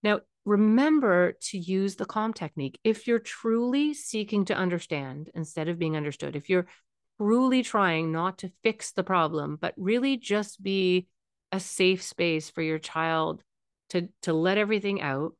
Now, 0.04 0.20
remember 0.44 1.32
to 1.48 1.58
use 1.58 1.96
the 1.96 2.04
calm 2.04 2.32
technique 2.32 2.78
if 2.84 3.08
you're 3.08 3.18
truly 3.18 3.92
seeking 3.92 4.44
to 4.44 4.54
understand 4.54 5.30
instead 5.34 5.68
of 5.68 5.80
being 5.80 5.96
understood. 5.96 6.36
If 6.36 6.48
you're 6.48 6.68
truly 7.18 7.62
trying 7.62 8.12
not 8.12 8.38
to 8.38 8.52
fix 8.62 8.92
the 8.92 9.04
problem, 9.04 9.56
but 9.60 9.74
really 9.76 10.16
just 10.16 10.62
be 10.62 11.06
a 11.52 11.60
safe 11.60 12.02
space 12.02 12.50
for 12.50 12.62
your 12.62 12.78
child 12.78 13.42
to 13.90 14.08
to 14.22 14.32
let 14.32 14.58
everything 14.58 15.00
out. 15.00 15.32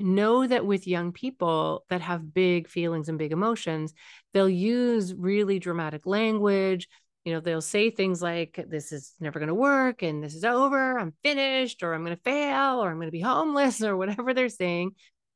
Know 0.00 0.46
that 0.46 0.64
with 0.64 0.86
young 0.86 1.12
people 1.12 1.84
that 1.88 2.02
have 2.02 2.32
big 2.32 2.68
feelings 2.68 3.08
and 3.08 3.18
big 3.18 3.32
emotions 3.32 3.94
they'll 4.32 4.48
use 4.48 5.12
really 5.12 5.58
dramatic 5.58 6.06
language. 6.06 6.88
You 7.24 7.34
know 7.34 7.40
they'll 7.40 7.60
say 7.60 7.90
things 7.90 8.22
like 8.22 8.64
this 8.68 8.92
is 8.92 9.14
never 9.20 9.40
going 9.40 9.48
to 9.48 9.54
work 9.54 10.02
and 10.02 10.22
this 10.22 10.34
is 10.34 10.44
over 10.44 10.98
i'm 10.98 11.12
finished 11.22 11.82
or 11.82 11.92
i'm 11.92 12.04
going 12.04 12.16
to 12.16 12.22
fail 12.22 12.82
or 12.82 12.88
i'm 12.88 12.96
going 12.96 13.08
to 13.08 13.12
be 13.12 13.20
homeless 13.20 13.82
or 13.82 13.96
whatever 13.96 14.34
they're 14.34 14.48
saying. 14.48 14.92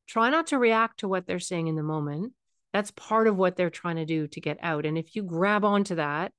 Try 0.07 0.31
not 0.31 0.49
to 0.49 0.59
react 0.59 1.01
to 1.01 1.09
what 1.09 1.27
they're 1.27 1.39
saying 1.39 1.69
in 1.69 1.77
the 1.77 1.83
moment 1.83 2.33
that's 2.73 2.91
part 2.93 3.27
of 3.27 3.37
what 3.37 3.57
they're 3.57 3.71
trying 3.71 3.97
to 3.97 4.05
do 4.05 4.27
to 4.29 4.41
get 4.41 4.59
out. 4.63 4.87
And 4.87 4.97
if 4.97 5.15
you 5.15 5.23
grab 5.23 5.65
onto 5.65 5.97
that 5.97 6.33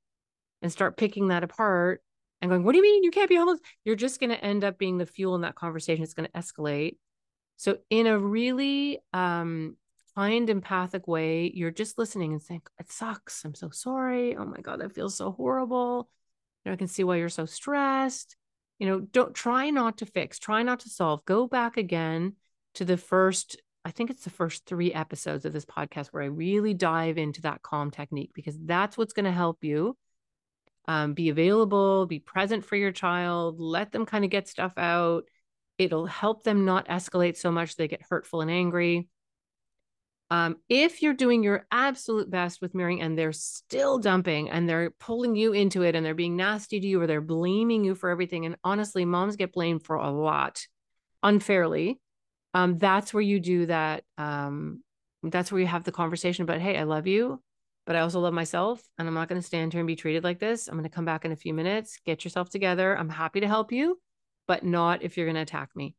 and 0.61 0.71
start 0.71 0.97
picking 0.97 1.27
that 1.27 1.43
apart 1.43 2.01
and 2.41 2.49
going, 2.49 2.63
What 2.63 2.71
do 2.71 2.77
you 2.77 2.83
mean 2.83 3.03
you 3.03 3.11
can't 3.11 3.29
be 3.29 3.35
homeless? 3.35 3.59
You're 3.85 3.95
just 3.95 4.19
going 4.19 4.31
to 4.31 4.43
end 4.43 4.63
up 4.63 4.77
being 4.77 4.97
the 4.97 5.05
fuel 5.05 5.35
in 5.35 5.41
that 5.41 5.55
conversation. 5.55 6.03
It's 6.03 6.13
going 6.13 6.29
to 6.33 6.39
escalate. 6.39 6.97
So, 7.57 7.77
in 7.89 8.07
a 8.07 8.17
really 8.17 8.99
um, 9.13 9.77
kind, 10.15 10.49
empathic 10.49 11.07
way, 11.07 11.51
you're 11.53 11.71
just 11.71 11.97
listening 11.97 12.33
and 12.33 12.41
saying, 12.41 12.63
It 12.79 12.91
sucks. 12.91 13.45
I'm 13.45 13.55
so 13.55 13.69
sorry. 13.69 14.35
Oh 14.35 14.45
my 14.45 14.61
God, 14.61 14.81
that 14.81 14.93
feels 14.93 15.15
so 15.15 15.31
horrible. 15.31 16.09
You 16.63 16.69
know, 16.69 16.73
I 16.73 16.77
can 16.77 16.87
see 16.87 17.03
why 17.03 17.17
you're 17.17 17.29
so 17.29 17.45
stressed. 17.45 18.35
You 18.79 18.87
know, 18.87 18.99
don't 18.99 19.35
try 19.35 19.69
not 19.69 19.99
to 19.99 20.05
fix, 20.05 20.39
try 20.39 20.63
not 20.63 20.81
to 20.81 20.89
solve. 20.89 21.23
Go 21.25 21.47
back 21.47 21.77
again 21.77 22.33
to 22.75 22.85
the 22.85 22.97
first 22.97 23.61
I 23.85 23.91
think 23.91 24.09
it's 24.09 24.23
the 24.23 24.29
first 24.29 24.65
three 24.65 24.93
episodes 24.93 25.45
of 25.45 25.53
this 25.53 25.65
podcast 25.65 26.07
where 26.07 26.23
I 26.23 26.27
really 26.27 26.73
dive 26.73 27.17
into 27.17 27.41
that 27.41 27.61
calm 27.61 27.91
technique 27.91 28.31
because 28.33 28.57
that's 28.59 28.97
what's 28.97 29.13
going 29.13 29.25
to 29.25 29.31
help 29.31 29.63
you 29.63 29.97
um, 30.87 31.13
be 31.13 31.29
available, 31.29 32.05
be 32.05 32.19
present 32.19 32.65
for 32.65 32.75
your 32.75 32.91
child, 32.91 33.59
let 33.59 33.91
them 33.91 34.05
kind 34.05 34.23
of 34.23 34.31
get 34.31 34.47
stuff 34.47 34.73
out. 34.77 35.23
It'll 35.77 36.05
help 36.05 36.43
them 36.43 36.65
not 36.65 36.87
escalate 36.87 37.37
so 37.37 37.51
much 37.51 37.75
they 37.75 37.87
get 37.87 38.03
hurtful 38.09 38.41
and 38.41 38.51
angry. 38.51 39.07
Um, 40.29 40.57
if 40.67 41.01
you're 41.01 41.13
doing 41.13 41.43
your 41.43 41.67
absolute 41.71 42.29
best 42.29 42.61
with 42.61 42.73
mirroring 42.73 43.01
and 43.01 43.17
they're 43.17 43.33
still 43.33 43.99
dumping 43.99 44.49
and 44.49 44.67
they're 44.67 44.91
pulling 44.91 45.35
you 45.35 45.53
into 45.53 45.83
it 45.83 45.95
and 45.95 46.05
they're 46.05 46.15
being 46.15 46.35
nasty 46.35 46.79
to 46.79 46.87
you 46.87 47.01
or 47.01 47.07
they're 47.07 47.21
blaming 47.21 47.83
you 47.83 47.95
for 47.95 48.09
everything, 48.09 48.45
and 48.45 48.55
honestly, 48.63 49.05
moms 49.05 49.35
get 49.35 49.53
blamed 49.53 49.83
for 49.83 49.95
a 49.95 50.09
lot 50.09 50.65
unfairly 51.21 51.99
um, 52.53 52.77
that's 52.77 53.13
where 53.13 53.22
you 53.22 53.39
do 53.39 53.65
that. 53.67 54.03
Um, 54.17 54.83
that's 55.24 55.51
where 55.51 55.62
you 55.62 55.67
have 55.67 55.83
the 55.83 55.91
conversation 55.91 56.43
about, 56.43 56.60
hey, 56.60 56.77
I 56.77 56.83
love 56.83 57.07
you, 57.07 57.41
but 57.86 57.95
I 57.95 58.00
also 58.00 58.19
love 58.19 58.33
myself, 58.33 58.81
and 58.98 59.07
I'm 59.07 59.13
not 59.13 59.29
going 59.29 59.41
to 59.41 59.45
stand 59.45 59.74
here 59.74 59.79
and 59.79 59.88
be 59.88 59.95
treated 59.95 60.24
like 60.24 60.39
this. 60.39 60.67
I'm 60.67 60.75
going 60.75 60.83
to 60.83 60.89
come 60.89 61.05
back 61.05 61.25
in 61.25 61.31
a 61.31 61.38
few 61.38 61.53
minutes. 61.53 62.00
Get 62.05 62.24
yourself 62.24 62.50
together. 62.50 62.98
I'm 62.98 63.10
happy 63.10 63.39
to 63.39 63.48
help 63.48 63.72
you, 63.72 64.00
but 64.48 64.63
not 64.63 65.01
if 65.03 65.17
you're 65.17 65.25
going 65.25 65.36
to 65.36 65.41
attack 65.41 65.69
me. 65.75 65.95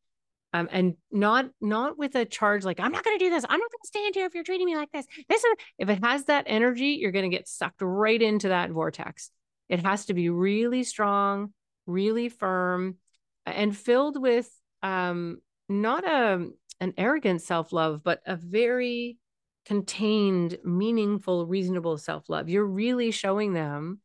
Um, 0.52 0.68
and 0.70 0.94
not 1.10 1.46
not 1.60 1.98
with 1.98 2.14
a 2.14 2.24
charge 2.24 2.64
like 2.64 2.78
I'm 2.78 2.92
not 2.92 3.02
going 3.02 3.18
to 3.18 3.24
do 3.24 3.28
this. 3.28 3.44
I'm 3.48 3.58
not 3.58 3.70
going 3.72 3.80
to 3.82 3.88
stand 3.88 4.14
here 4.14 4.24
if 4.24 4.36
you're 4.36 4.44
treating 4.44 4.66
me 4.66 4.76
like 4.76 4.92
this. 4.92 5.04
This 5.28 5.42
is 5.42 5.56
if 5.80 5.88
it 5.88 6.04
has 6.04 6.26
that 6.26 6.44
energy, 6.46 6.98
you're 7.00 7.10
going 7.10 7.28
to 7.28 7.36
get 7.36 7.48
sucked 7.48 7.82
right 7.82 8.22
into 8.22 8.48
that 8.50 8.70
vortex. 8.70 9.30
It 9.68 9.84
has 9.84 10.06
to 10.06 10.14
be 10.14 10.30
really 10.30 10.84
strong, 10.84 11.52
really 11.86 12.28
firm, 12.28 12.98
and 13.44 13.76
filled 13.76 14.20
with 14.20 14.48
um, 14.80 15.38
not 15.68 16.04
a 16.04 16.48
an 16.80 16.92
arrogant 16.98 17.40
self-love, 17.40 18.02
but 18.02 18.20
a 18.26 18.36
very 18.36 19.16
contained, 19.64 20.58
meaningful, 20.64 21.46
reasonable 21.46 21.96
self-love. 21.96 22.48
You're 22.48 22.66
really 22.66 23.10
showing 23.10 23.52
them 23.54 24.00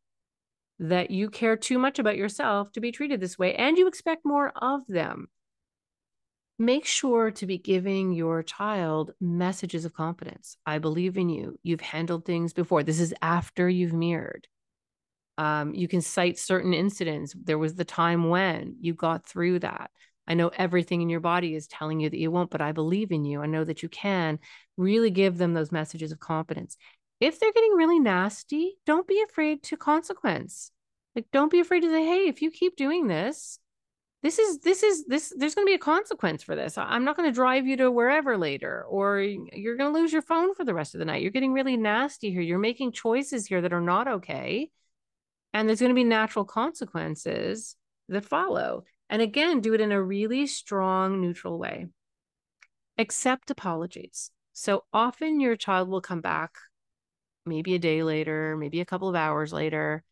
that 0.78 1.10
you 1.10 1.28
care 1.28 1.56
too 1.56 1.78
much 1.78 1.98
about 1.98 2.16
yourself 2.16 2.72
to 2.72 2.80
be 2.80 2.90
treated 2.90 3.20
this 3.20 3.38
way 3.38 3.54
and 3.54 3.76
you 3.76 3.86
expect 3.86 4.24
more 4.24 4.50
of 4.56 4.86
them. 4.86 5.28
Make 6.58 6.86
sure 6.86 7.30
to 7.32 7.46
be 7.46 7.58
giving 7.58 8.12
your 8.12 8.42
child 8.42 9.12
messages 9.20 9.84
of 9.84 9.94
confidence. 9.94 10.56
I 10.64 10.78
believe 10.78 11.18
in 11.18 11.28
you. 11.28 11.58
You've 11.62 11.80
handled 11.80 12.24
things 12.24 12.52
before. 12.52 12.82
This 12.82 13.00
is 13.00 13.14
after 13.22 13.68
you've 13.68 13.92
mirrored. 13.92 14.46
Um, 15.38 15.74
you 15.74 15.88
can 15.88 16.02
cite 16.02 16.38
certain 16.38 16.74
incidents. 16.74 17.34
There 17.34 17.58
was 17.58 17.74
the 17.74 17.84
time 17.84 18.28
when 18.28 18.76
you 18.80 18.92
got 18.92 19.26
through 19.26 19.60
that. 19.60 19.90
I 20.30 20.34
know 20.34 20.50
everything 20.56 21.02
in 21.02 21.10
your 21.10 21.20
body 21.20 21.54
is 21.54 21.66
telling 21.66 22.00
you 22.00 22.08
that 22.08 22.18
you 22.18 22.30
won't, 22.30 22.50
but 22.50 22.60
I 22.60 22.72
believe 22.72 23.10
in 23.10 23.24
you. 23.24 23.42
I 23.42 23.46
know 23.46 23.64
that 23.64 23.82
you 23.82 23.88
can. 23.88 24.38
Really 24.76 25.10
give 25.10 25.36
them 25.36 25.52
those 25.52 25.72
messages 25.72 26.12
of 26.12 26.20
confidence. 26.20 26.76
If 27.20 27.38
they're 27.38 27.52
getting 27.52 27.72
really 27.72 28.00
nasty, 28.00 28.78
don't 28.86 29.06
be 29.06 29.22
afraid 29.28 29.62
to 29.64 29.76
consequence. 29.76 30.70
Like, 31.14 31.26
don't 31.32 31.50
be 31.50 31.60
afraid 31.60 31.80
to 31.80 31.90
say, 31.90 32.04
hey, 32.04 32.28
if 32.28 32.40
you 32.40 32.50
keep 32.50 32.76
doing 32.76 33.06
this, 33.06 33.58
this 34.22 34.38
is 34.38 34.58
this 34.60 34.82
is 34.82 35.06
this 35.06 35.32
there's 35.36 35.54
going 35.54 35.66
to 35.66 35.70
be 35.70 35.74
a 35.74 35.78
consequence 35.78 36.42
for 36.42 36.54
this 36.54 36.76
i'm 36.76 37.04
not 37.04 37.16
going 37.16 37.26
to 37.26 37.34
drive 37.34 37.66
you 37.66 37.74
to 37.78 37.90
wherever 37.90 38.36
later 38.36 38.84
or 38.86 39.18
you're 39.18 39.78
going 39.78 39.94
to 39.94 39.98
lose 39.98 40.12
your 40.12 40.20
phone 40.20 40.54
for 40.54 40.62
the 40.62 40.74
rest 40.74 40.94
of 40.94 40.98
the 40.98 41.06
night 41.06 41.22
you're 41.22 41.30
getting 41.30 41.54
really 41.54 41.74
nasty 41.74 42.30
here 42.30 42.42
you're 42.42 42.58
making 42.58 42.92
choices 42.92 43.46
here 43.46 43.62
that 43.62 43.72
are 43.72 43.80
not 43.80 44.06
okay 44.06 44.70
and 45.52 45.68
there's 45.68 45.80
going 45.80 45.90
to 45.90 45.94
be 45.94 46.04
natural 46.04 46.44
consequences 46.44 47.76
that 48.08 48.24
follow. 48.24 48.84
And 49.10 49.20
again, 49.20 49.60
do 49.60 49.74
it 49.74 49.80
in 49.80 49.92
a 49.92 50.02
really 50.02 50.46
strong, 50.46 51.20
neutral 51.20 51.58
way. 51.58 51.88
Accept 52.96 53.50
apologies. 53.50 54.30
So 54.52 54.84
often 54.92 55.40
your 55.40 55.56
child 55.56 55.88
will 55.88 56.00
come 56.00 56.20
back 56.20 56.54
maybe 57.44 57.74
a 57.74 57.78
day 57.78 58.02
later, 58.02 58.56
maybe 58.56 58.80
a 58.80 58.84
couple 58.84 59.08
of 59.08 59.16
hours 59.16 59.52
later, 59.52 60.04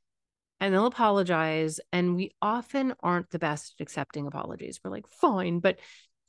and 0.60 0.74
they'll 0.74 0.86
apologize. 0.86 1.78
And 1.92 2.16
we 2.16 2.32
often 2.42 2.94
aren't 3.00 3.30
the 3.30 3.38
best 3.38 3.76
at 3.78 3.82
accepting 3.82 4.26
apologies. 4.26 4.80
We're 4.82 4.90
like, 4.90 5.08
fine, 5.08 5.60
but 5.60 5.78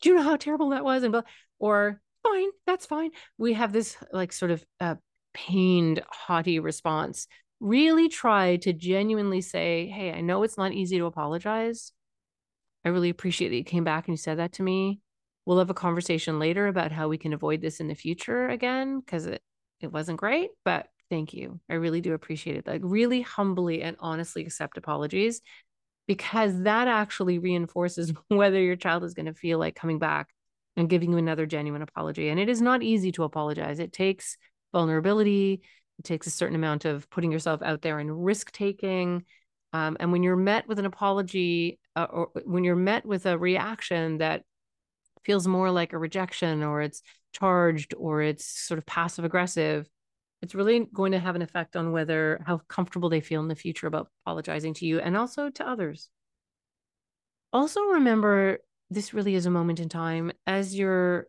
do 0.02 0.10
you 0.10 0.16
know 0.16 0.22
how 0.24 0.36
terrible 0.36 0.70
that 0.70 0.86
was? 0.86 1.04
And 1.04 1.16
or 1.58 2.02
fine, 2.24 2.50
that's 2.68 2.86
fine. 2.86 3.12
We 3.38 3.54
have 3.54 3.74
this 3.74 3.98
like 4.14 4.32
sort 4.32 4.52
of 4.52 4.64
uh, 4.80 4.96
pained, 5.34 6.04
haughty 6.08 6.60
response 6.60 7.28
really 7.60 8.08
try 8.08 8.56
to 8.58 8.74
genuinely 8.74 9.42
say, 9.42 9.88
Hey, 9.88 10.14
I 10.14 10.22
know 10.22 10.44
it's 10.44 10.58
not 10.58 10.74
easy 10.74 10.98
to 10.98 11.06
apologize. 11.06 11.92
I 12.86 12.90
really 12.90 13.10
appreciate 13.10 13.50
that 13.50 13.56
you 13.56 13.64
came 13.64 13.84
back 13.84 14.08
and 14.08 14.14
you 14.14 14.18
said 14.18 14.40
that 14.40 14.54
to 14.54 14.64
me. 14.64 15.00
We'll 15.46 15.60
have 15.60 15.70
a 15.70 15.76
conversation 15.76 16.40
later 16.40 16.68
about 16.68 16.92
how 16.92 17.08
we 17.08 17.18
can 17.18 17.34
avoid 17.34 17.62
this 17.62 17.80
in 17.80 17.88
the 17.88 17.96
future 17.96 18.48
again 18.48 19.00
because 19.00 19.26
it, 19.26 19.42
it 19.82 19.92
wasn't 19.92 20.20
great, 20.20 20.50
but 20.64 20.88
thank 21.10 21.34
you. 21.34 21.60
I 21.70 21.76
really 21.76 22.02
do 22.02 22.14
appreciate 22.14 22.56
it. 22.58 22.68
Like, 22.68 22.82
really 22.84 23.22
humbly 23.22 23.82
and 23.82 23.98
honestly 24.00 24.44
accept 24.44 24.78
apologies 24.78 25.42
because 26.08 26.64
that 26.64 26.88
actually 26.88 27.40
reinforces 27.40 28.14
whether 28.28 28.62
your 28.62 28.76
child 28.76 29.04
is 29.04 29.14
going 29.14 29.26
to 29.26 29.34
feel 29.34 29.60
like 29.60 29.76
coming 29.76 30.00
back 30.00 30.30
and 30.76 30.90
giving 30.90 31.12
you 31.12 31.18
another 31.18 31.46
genuine 31.46 31.82
apology. 31.82 32.30
And 32.30 32.40
it 32.40 32.50
is 32.50 32.62
not 32.62 32.84
easy 32.84 33.12
to 33.14 33.24
apologize, 33.24 33.80
it 33.80 33.92
takes 33.92 34.38
vulnerability, 34.72 35.62
it 36.00 36.06
takes 36.06 36.28
a 36.28 36.32
certain 36.32 36.56
amount 36.56 36.86
of 36.86 37.10
putting 37.10 37.32
yourself 37.32 37.62
out 37.62 37.82
there 37.82 38.00
and 38.00 38.24
risk 38.26 38.52
taking. 38.52 39.26
Um, 39.74 39.98
and 40.00 40.12
when 40.12 40.24
you're 40.24 40.36
met 40.36 40.68
with 40.68 40.80
an 40.80 40.86
apology 40.86 41.80
uh, 42.00 42.08
or 42.12 42.30
when 42.46 42.64
you're 42.64 42.76
met 42.76 43.06
with 43.06 43.26
a 43.26 43.38
reaction 43.38 44.20
that 44.20 44.44
feels 45.24 45.48
more 45.48 45.72
like 45.72 45.94
a 45.94 45.98
rejection 45.98 46.64
or 46.64 46.82
it's 46.82 47.02
charged 47.34 47.94
or 47.98 48.22
it's 48.22 48.46
sort 48.46 48.78
of 48.78 48.86
passive 48.86 49.26
aggressive, 49.26 49.88
it's 50.42 50.56
really 50.56 50.88
going 50.94 51.12
to 51.12 51.20
have 51.20 51.36
an 51.36 51.42
effect 51.42 51.76
on 51.76 51.92
whether 51.92 52.42
how 52.46 52.62
comfortable 52.70 53.10
they 53.10 53.20
feel 53.20 53.42
in 53.42 53.50
the 53.50 53.56
future 53.56 53.88
about 53.88 54.08
apologizing 54.24 54.74
to 54.76 54.86
you 54.86 55.00
and 55.00 55.18
also 55.18 55.50
to 55.50 55.68
others. 55.68 56.10
Also, 57.52 57.82
remember 57.82 58.60
this 58.90 59.14
really 59.14 59.36
is 59.36 59.46
a 59.46 59.52
moment 59.52 59.80
in 59.80 59.90
time 59.90 60.32
as 60.48 60.78
your 60.78 61.28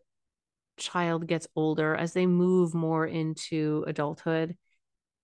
child 0.77 1.27
gets 1.27 1.47
older, 1.55 1.95
as 1.95 2.13
they 2.13 2.25
move 2.25 2.73
more 2.73 3.05
into 3.05 3.83
adulthood, 3.87 4.55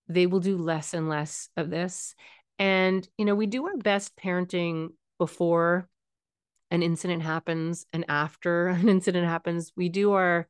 they 0.08 0.26
will 0.26 0.40
do 0.40 0.56
less 0.56 0.94
and 0.94 1.08
less 1.08 1.48
of 1.56 1.70
this. 1.70 2.14
And, 2.58 3.06
you 3.16 3.24
know, 3.24 3.34
we 3.34 3.46
do 3.46 3.66
our 3.66 3.76
best 3.76 4.16
parenting 4.16 4.88
before 5.18 5.88
an 6.70 6.82
incident 6.82 7.22
happens 7.22 7.86
and 7.92 8.04
after 8.08 8.66
an 8.68 8.88
incident 8.88 9.26
happens. 9.26 9.72
We 9.76 9.88
do 9.88 10.12
our 10.12 10.48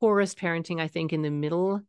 poorest 0.00 0.38
parenting, 0.38 0.80
I 0.80 0.88
think, 0.88 1.12
in 1.12 1.22
the 1.22 1.30
middle 1.30 1.82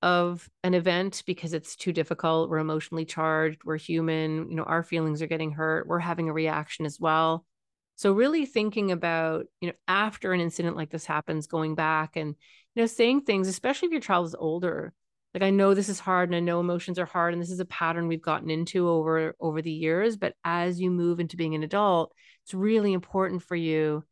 of 0.00 0.48
an 0.64 0.74
event 0.74 1.22
because 1.26 1.52
it's 1.52 1.76
too 1.76 1.92
difficult. 1.92 2.50
We're 2.50 2.58
emotionally 2.58 3.04
charged. 3.04 3.62
We're 3.64 3.76
human. 3.76 4.50
You 4.50 4.56
know, 4.56 4.64
our 4.64 4.82
feelings 4.82 5.22
are 5.22 5.28
getting 5.28 5.52
hurt. 5.52 5.86
We're 5.86 6.00
having 6.00 6.28
a 6.28 6.32
reaction 6.32 6.86
as 6.86 6.98
well. 6.98 7.46
So 7.94 8.12
really 8.12 8.46
thinking 8.46 8.90
about, 8.90 9.46
you 9.60 9.68
know, 9.68 9.74
after 9.86 10.32
an 10.32 10.40
incident 10.40 10.76
like 10.76 10.90
this 10.90 11.06
happens, 11.06 11.46
going 11.46 11.76
back 11.76 12.16
and, 12.16 12.34
you 12.74 12.82
know, 12.82 12.86
saying 12.86 13.20
things, 13.20 13.46
especially 13.46 13.86
if 13.86 13.92
your 13.92 14.00
child 14.00 14.26
is 14.26 14.34
older, 14.34 14.92
like 15.34 15.42
I 15.42 15.50
know 15.50 15.72
this 15.74 15.88
is 15.88 15.98
hard 15.98 16.28
and 16.28 16.36
I 16.36 16.40
know 16.40 16.60
emotions 16.60 16.98
are 16.98 17.06
hard 17.06 17.32
and 17.32 17.40
this 17.40 17.50
is 17.50 17.60
a 17.60 17.64
pattern 17.64 18.06
we've 18.06 18.22
gotten 18.22 18.50
into 18.50 18.88
over 18.88 19.34
over 19.40 19.62
the 19.62 19.72
years, 19.72 20.16
but 20.16 20.34
as 20.44 20.80
you 20.80 20.90
move 20.90 21.20
into 21.20 21.36
being 21.36 21.54
an 21.54 21.62
adult, 21.62 22.12
it's 22.44 22.54
really 22.54 22.92
important 22.92 23.42
for 23.42 23.56
you 23.56 24.04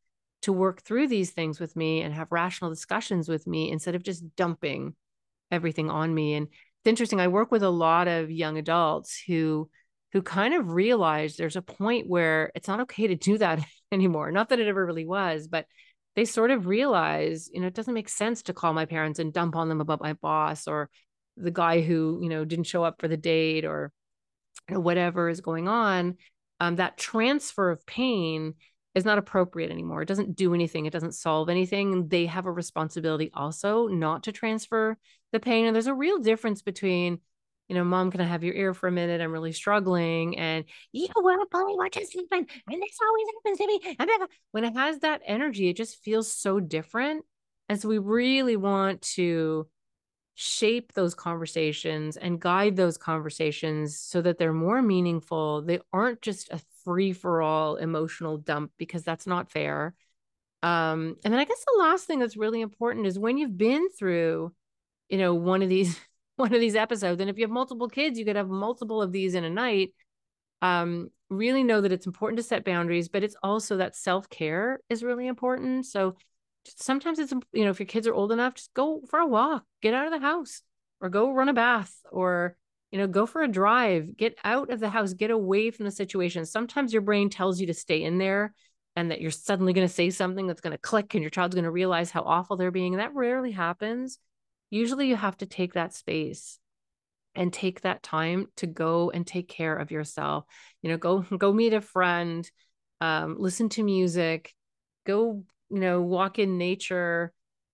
to 0.43 0.53
work 0.53 0.83
through 0.83 1.09
these 1.09 1.31
things 1.31 1.61
with 1.61 1.77
me 1.77 2.01
and 2.01 2.15
have 2.15 2.33
rational 2.33 2.71
discussions 2.71 3.29
with 3.29 3.47
me 3.47 3.71
instead 3.71 3.95
of 3.95 4.03
just 4.03 4.25
dumping 4.37 4.95
everything 5.51 5.91
on 5.91 6.15
me. 6.15 6.35
And 6.35 6.47
it's 6.47 6.89
interesting, 6.89 7.21
I 7.21 7.29
work 7.29 7.51
with 7.51 7.63
a 7.63 7.71
lot 7.71 8.09
of 8.09 8.31
young 8.31 8.57
adults 8.57 9.23
who 9.27 9.69
who 10.13 10.23
kind 10.23 10.55
of 10.55 10.71
realize 10.73 11.37
there's 11.37 11.57
a 11.57 11.63
point 11.63 12.09
where 12.09 12.51
it's 12.55 12.67
not 12.67 12.81
okay 12.81 13.07
to 13.07 13.15
do 13.15 13.39
that 13.39 13.61
anymore. 13.93 14.33
Not 14.33 14.49
that 14.49 14.59
it 14.59 14.67
ever 14.69 14.85
really 14.85 15.07
was, 15.07 15.49
but 15.49 15.67
they 16.17 16.25
sort 16.25 16.51
of 16.51 16.67
realize, 16.67 17.49
you 17.53 17.61
know, 17.61 17.69
it 17.69 17.75
doesn't 17.75 17.95
make 17.95 18.09
sense 18.09 18.43
to 18.45 18.53
call 18.53 18.73
my 18.73 18.87
parents 18.87 19.19
and 19.19 19.33
dump 19.33 19.55
on 19.55 19.69
them 19.69 19.81
about 19.81 20.03
my 20.03 20.15
boss 20.15 20.67
or 20.67 20.91
the 21.41 21.51
guy 21.51 21.81
who, 21.81 22.19
you 22.23 22.29
know, 22.29 22.45
didn't 22.45 22.67
show 22.67 22.85
up 22.85 23.01
for 23.01 23.09
the 23.09 23.17
date 23.17 23.65
or, 23.65 23.93
or 24.71 24.81
whatever 24.81 25.29
is 25.29 25.41
going 25.41 25.69
on. 25.69 26.17
Um, 26.61 26.77
that 26.77 26.99
transfer 26.99 27.71
of 27.71 27.85
pain 27.87 28.55
is 28.95 29.05
not 29.05 29.19
appropriate 29.19 29.71
anymore. 29.71 30.03
It 30.03 30.09
doesn't 30.09 30.37
do 30.37 30.53
anything. 30.55 30.87
It 30.87 30.93
doesn't 30.93 31.15
solve 31.15 31.49
anything. 31.49 32.09
They 32.09 32.27
have 32.27 32.47
a 32.47 32.53
responsibility 32.53 33.31
also 33.33 33.87
not 33.87 34.25
to 34.25 34.33
transfer 34.33 34.99
the 35.33 35.41
pain. 35.41 35.67
And 35.67 35.75
there's 35.75 35.87
a 35.87 35.95
real 35.95 36.19
difference 36.19 36.61
between 36.63 37.21
you 37.71 37.77
know, 37.77 37.85
mom, 37.85 38.11
can 38.11 38.21
I 38.21 38.25
have 38.25 38.43
your 38.43 38.55
ear 38.57 38.75
for 38.75 38.89
a 38.89 38.93
minute? 38.93 39.21
I'm 39.21 39.31
really 39.31 39.53
struggling. 39.53 40.37
And 40.37 40.65
you 40.91 41.07
won't 41.15 41.49
believe 41.53 41.77
what 41.77 41.93
just 41.93 42.13
happened. 42.13 42.51
And 42.69 42.83
this 42.83 42.99
always 43.01 43.27
happens 43.37 43.59
to 43.59 43.67
me. 43.69 44.27
When 44.51 44.65
it 44.65 44.75
has 44.75 44.99
that 44.99 45.23
energy, 45.25 45.69
it 45.69 45.77
just 45.77 46.03
feels 46.03 46.33
so 46.33 46.59
different. 46.59 47.25
And 47.69 47.81
so 47.81 47.89
we 47.89 47.99
really 47.99 48.57
want 48.57 49.03
to 49.15 49.69
shape 50.43 50.95
those 50.95 51.15
conversations 51.15 52.17
and 52.17 52.41
guide 52.41 52.75
those 52.75 52.97
conversations 52.97 53.99
so 53.99 54.23
that 54.23 54.39
they're 54.39 54.55
more 54.55 54.81
meaningful. 54.81 55.61
They 55.61 55.81
aren't 55.93 56.23
just 56.23 56.51
a 56.51 56.59
free 56.83 57.13
for 57.13 57.43
all 57.43 57.77
emotional 57.77 58.39
dump 58.39 58.73
because 58.79 59.03
that's 59.03 59.27
not 59.27 59.51
fair. 59.51 59.95
Um, 60.63 61.17
and 61.25 61.35
then 61.35 61.41
I 61.41 61.45
guess 61.45 61.63
the 61.67 61.79
last 61.79 62.07
thing 62.07 62.21
that's 62.21 62.39
really 62.39 62.63
important 62.63 63.07
is 63.07 63.19
when 63.19 63.37
you've 63.37 63.59
been 63.59 63.91
through, 63.91 64.55
you 65.11 65.19
know, 65.19 65.35
one 65.35 65.61
of 65.61 65.69
these 65.69 66.01
one 66.37 66.55
of 66.55 66.61
these 66.61 66.75
episodes. 66.75 67.21
And 67.21 67.29
if 67.29 67.37
you 67.37 67.45
have 67.45 67.51
multiple 67.51 67.89
kids, 67.89 68.19
you 68.19 68.25
could 68.25 68.37
have 68.37 68.49
multiple 68.49 69.03
of 69.03 69.13
these 69.13 69.35
in 69.35 69.45
a 69.45 69.51
night. 69.51 69.93
Um, 70.63 71.11
really 71.29 71.65
know 71.65 71.83
that 71.83 71.93
it's 71.93 72.07
important 72.07 72.39
to 72.39 72.43
set 72.43 72.65
boundaries, 72.65 73.11
but 73.11 73.23
it's 73.23 73.37
also 73.43 73.77
that 73.77 73.95
self 73.95 74.31
care 74.31 74.81
is 74.89 75.03
really 75.03 75.27
important. 75.27 75.85
So 75.85 76.17
sometimes 76.65 77.19
it's, 77.19 77.33
you 77.53 77.65
know, 77.65 77.71
if 77.71 77.81
your 77.81 77.87
kids 77.87 78.07
are 78.07 78.15
old 78.15 78.33
enough, 78.33 78.55
just 78.55 78.75
go 78.75 79.03
for 79.09 79.19
a 79.19 79.27
walk, 79.27 79.65
get 79.83 79.95
out 79.95 80.07
of 80.07 80.13
the 80.13 80.27
house, 80.27 80.63
or 81.01 81.09
go 81.09 81.33
run 81.33 81.49
a 81.49 81.55
bath, 81.55 81.95
or, 82.11 82.57
you 82.91 82.99
know, 82.99 83.07
go 83.07 83.27
for 83.27 83.43
a 83.43 83.49
drive, 83.49 84.17
get 84.17 84.37
out 84.45 84.71
of 84.71 84.81
the 84.81 84.91
house, 84.91 85.13
get 85.13 85.31
away 85.31 85.71
from 85.71 85.85
the 85.85 85.91
situation. 85.91 86.45
Sometimes 86.45 86.93
your 86.93 87.03
brain 87.03 87.31
tells 87.31 87.61
you 87.61 87.67
to 87.69 87.75
stay 87.75 88.03
in 88.03 88.19
there 88.19 88.53
and 88.97 89.11
that 89.11 89.21
you're 89.21 89.31
suddenly 89.31 89.73
going 89.73 89.87
to 89.87 89.93
say 89.93 90.11
something 90.11 90.47
that's 90.47 90.61
going 90.61 90.73
to 90.73 90.79
click 90.79 91.15
and 91.15 91.23
your 91.23 91.31
child's 91.31 91.55
going 91.55 91.65
to 91.65 91.71
realize 91.71 92.11
how 92.11 92.23
awful 92.23 92.57
they're 92.57 92.71
being. 92.71 92.95
And 92.95 93.01
that 93.01 93.15
rarely 93.15 93.53
happens 93.53 94.19
usually 94.71 95.09
you 95.09 95.17
have 95.17 95.37
to 95.39 95.47
take 95.47 95.75
that 95.75 95.93
space 95.93 96.59
and 97.35 97.53
take 97.53 97.83
that 97.83 98.03
time 98.03 98.47
to 98.57 98.67
go 98.67 99.11
and 99.11 99.27
take 99.27 99.49
care 99.49 99.77
of 99.77 99.91
yourself 99.91 100.45
you 100.83 100.91
know 100.91 100.97
go 100.97 101.21
go 101.21 101.53
meet 101.53 101.75
a 101.75 101.81
friend 101.81 102.51
um, 103.01 103.37
listen 103.39 103.69
to 103.69 103.83
music 103.83 104.55
go 105.07 105.45
you 105.71 105.79
know 105.79 106.01
walk 106.03 106.39
in 106.39 106.59
nature 106.59 107.33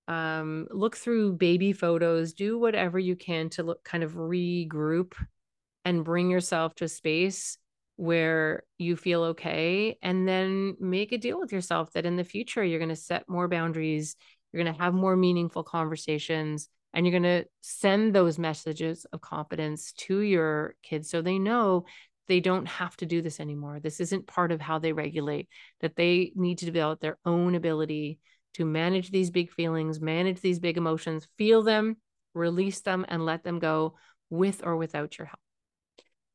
um, 0.08 0.68
look 0.70 0.96
through 0.96 1.32
baby 1.32 1.72
photos 1.72 2.32
do 2.32 2.58
whatever 2.58 2.98
you 2.98 3.16
can 3.16 3.48
to 3.50 3.62
look 3.62 3.82
kind 3.84 4.04
of 4.04 4.14
regroup 4.14 5.14
and 5.84 6.04
bring 6.04 6.30
yourself 6.30 6.74
to 6.76 6.84
a 6.84 6.88
space 6.88 7.58
where 7.96 8.62
you 8.78 8.94
feel 8.94 9.22
okay 9.22 9.98
and 10.02 10.28
then 10.28 10.76
make 10.78 11.12
a 11.12 11.18
deal 11.18 11.40
with 11.40 11.52
yourself 11.52 11.92
that 11.92 12.06
in 12.06 12.16
the 12.16 12.24
future 12.24 12.62
you're 12.62 12.78
going 12.78 12.88
to 12.88 12.96
set 12.96 13.28
more 13.28 13.48
boundaries 13.48 14.16
you're 14.52 14.62
going 14.62 14.74
to 14.74 14.82
have 14.82 14.94
more 14.94 15.16
meaningful 15.16 15.64
conversations 15.64 16.68
and 16.92 17.04
you're 17.04 17.18
going 17.18 17.42
to 17.42 17.46
send 17.60 18.14
those 18.14 18.38
messages 18.38 19.06
of 19.12 19.20
confidence 19.20 19.92
to 19.92 20.20
your 20.20 20.74
kids 20.82 21.10
so 21.10 21.20
they 21.20 21.38
know 21.38 21.84
they 22.28 22.40
don't 22.40 22.66
have 22.66 22.96
to 22.96 23.06
do 23.06 23.22
this 23.22 23.40
anymore 23.40 23.80
this 23.80 24.00
isn't 24.00 24.26
part 24.26 24.52
of 24.52 24.60
how 24.60 24.78
they 24.78 24.92
regulate 24.92 25.48
that 25.80 25.96
they 25.96 26.32
need 26.34 26.58
to 26.58 26.64
develop 26.64 27.00
their 27.00 27.18
own 27.24 27.54
ability 27.54 28.18
to 28.54 28.64
manage 28.64 29.10
these 29.10 29.30
big 29.30 29.50
feelings 29.50 30.00
manage 30.00 30.40
these 30.40 30.58
big 30.58 30.76
emotions 30.76 31.26
feel 31.36 31.62
them 31.62 31.96
release 32.34 32.80
them 32.80 33.04
and 33.08 33.24
let 33.24 33.44
them 33.44 33.58
go 33.58 33.94
with 34.30 34.60
or 34.64 34.76
without 34.76 35.18
your 35.18 35.26
help 35.26 35.40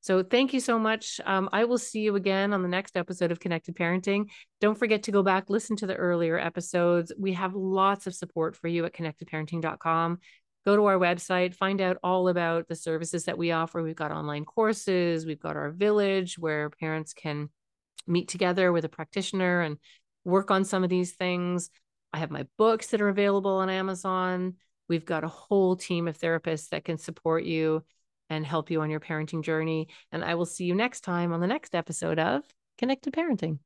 so 0.02 0.24
thank 0.24 0.52
you 0.52 0.60
so 0.60 0.80
much. 0.80 1.22
Um, 1.26 1.48
I 1.54 1.66
will 1.66 1.78
see 1.78 2.00
you 2.00 2.16
again 2.16 2.54
on 2.54 2.64
the 2.64 2.68
next 2.68 2.98
episode 2.98 3.32
of 3.32 3.40
Connected 3.40 3.76
Parenting. 3.76 4.26
Don't 4.60 4.78
forget 4.78 5.04
to 5.04 5.12
go 5.12 5.22
back, 5.22 5.48
listen 5.48 5.76
to 5.78 5.86
the 5.86 5.96
earlier 5.96 6.40
episodes. 6.40 7.14
We 7.18 7.34
have 7.34 7.54
lots 7.54 8.08
of 8.08 8.16
support 8.16 8.56
for 8.56 8.68
you 8.68 8.84
at 8.86 8.94
connectedparenting.com. 8.94 10.18
Go 10.66 10.76
to 10.76 10.86
our 10.86 10.98
website, 10.98 11.56
find 11.56 11.82
out 11.82 11.98
all 12.04 12.28
about 12.28 12.68
the 12.68 12.76
services 12.76 13.26
that 13.26 13.38
we 13.38 13.52
offer. 13.52 13.82
We've 13.82 13.96
got 13.96 14.12
online 14.12 14.46
courses, 14.46 15.26
we've 15.26 15.40
got 15.40 15.56
our 15.56 15.72
village 15.72 16.38
where 16.38 16.70
parents 16.70 17.14
can 17.14 17.50
meet 18.08 18.28
together 18.28 18.72
with 18.72 18.86
a 18.86 18.90
practitioner 18.90 19.62
and 19.62 19.78
work 20.24 20.52
on 20.52 20.64
some 20.64 20.84
of 20.84 20.90
these 20.90 21.14
things. 21.14 21.70
I 22.14 22.20
have 22.20 22.32
my 22.32 22.46
books 22.58 22.88
that 22.88 23.02
are 23.02 23.10
available 23.10 23.52
on 23.52 23.70
Amazon. 23.70 24.56
We've 24.88 25.06
got 25.06 25.24
a 25.24 25.30
whole 25.30 25.76
team 25.76 26.08
of 26.08 26.18
therapists 26.18 26.70
that 26.70 26.84
can 26.84 26.98
support 26.98 27.44
you 27.44 27.84
and 28.30 28.46
help 28.46 28.70
you 28.70 28.82
on 28.82 28.90
your 28.90 29.00
parenting 29.00 29.44
journey. 29.44 29.88
And 30.12 30.24
I 30.24 30.36
will 30.36 30.46
see 30.46 30.66
you 30.66 30.76
next 30.76 31.02
time 31.02 31.34
on 31.34 31.40
the 31.40 31.48
next 31.48 31.76
episode 31.76 32.20
of 32.20 32.44
Connected 32.78 33.14
Parenting. 33.14 33.60